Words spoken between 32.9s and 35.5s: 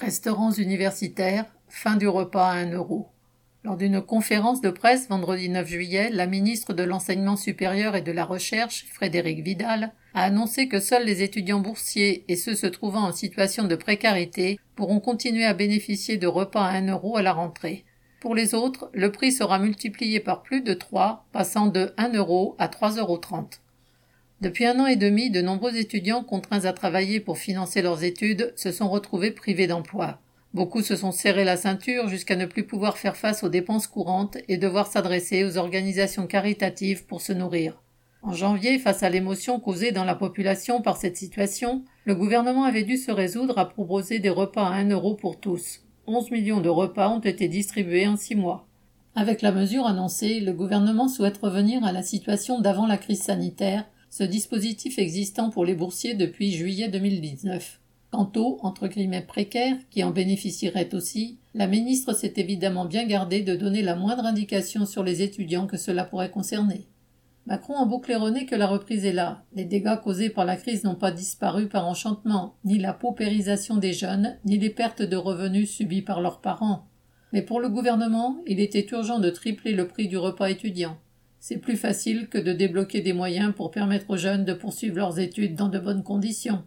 faire face aux dépenses courantes et devoir s'adresser